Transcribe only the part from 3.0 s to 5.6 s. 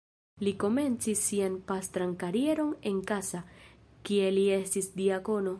Kassa, kie li estis diakono.